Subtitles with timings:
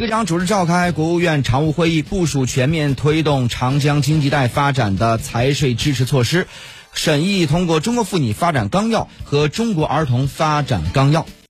[0.00, 6.46] 会长主持召开国务院常务会议部署全面推动长江经济带发展的财税支持措施。
[6.94, 11.26] 审议通过中国妇女发展纲要和中国儿童发展纲要。